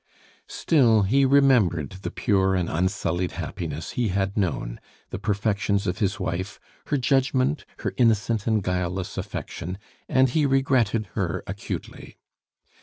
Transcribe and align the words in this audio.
Still, 0.49 1.03
he 1.03 1.25
remembered 1.25 1.91
the 2.01 2.09
pure 2.09 2.55
and 2.55 2.67
unsullied 2.67 3.33
happiness 3.33 3.91
he 3.91 4.07
had 4.07 4.35
known, 4.35 4.79
the 5.11 5.19
perfections 5.19 5.85
of 5.85 5.99
his 5.99 6.19
wife, 6.19 6.59
her 6.87 6.97
judgment, 6.97 7.65
her 7.81 7.93
innocent 7.97 8.47
and 8.47 8.63
guileless 8.63 9.15
affection, 9.15 9.77
and 10.09 10.29
he 10.29 10.43
regretted 10.47 11.09
her 11.13 11.43
acutely. 11.45 12.17